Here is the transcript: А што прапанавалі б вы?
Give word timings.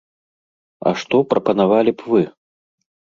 А 0.91 0.93
што 1.01 1.19
прапанавалі 1.33 1.91
б 1.99 2.09
вы? 2.15 2.21